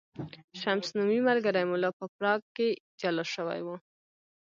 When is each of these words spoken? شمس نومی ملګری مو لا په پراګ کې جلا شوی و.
شمس 0.59 0.87
نومی 0.97 1.19
ملګری 1.29 1.63
مو 1.69 1.75
لا 1.83 1.89
په 1.99 2.05
پراګ 2.15 2.41
کې 2.55 2.67
جلا 2.99 3.25
شوی 3.33 3.61
و. 3.63 3.67